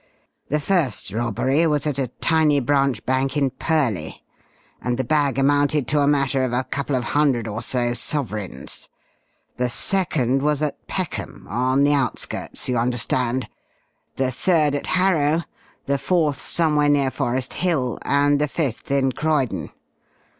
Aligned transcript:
The 0.49 0.59
first 0.59 1.11
robbery 1.13 1.67
was 1.67 1.85
at 1.85 1.99
a 1.99 2.07
tiny 2.07 2.59
branch 2.59 3.05
bank 3.05 3.37
in 3.37 3.51
Purley, 3.51 4.23
and 4.81 4.97
the 4.97 5.03
bag 5.03 5.37
amounted 5.37 5.87
to 5.89 5.99
a 5.99 6.07
matter 6.07 6.43
of 6.43 6.53
a 6.53 6.63
couple 6.63 6.95
of 6.95 7.03
hundred 7.03 7.47
or 7.47 7.61
so 7.61 7.93
sovereigns; 7.93 8.89
the 9.57 9.69
second 9.69 10.41
was 10.41 10.63
at 10.63 10.87
Peckham 10.87 11.45
on 11.47 11.83
the 11.83 11.93
outskirts, 11.93 12.67
you 12.67 12.79
understand; 12.79 13.47
the 14.15 14.31
third 14.31 14.73
at 14.73 14.87
Harrow; 14.87 15.43
the 15.85 15.99
fourth 15.99 16.41
somewhere 16.41 16.89
near 16.89 17.11
Forest 17.11 17.53
Hill, 17.53 17.99
and 18.01 18.41
the 18.41 18.47
fifth 18.47 18.89
in 18.89 19.11
Croydon. 19.11 19.69